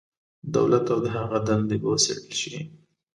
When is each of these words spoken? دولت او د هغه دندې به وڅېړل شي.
دولت 0.55 0.85
او 0.93 0.99
د 1.05 1.07
هغه 1.17 1.37
دندې 1.47 1.75
به 1.81 1.87
وڅېړل 1.91 2.31
شي. 2.41 2.55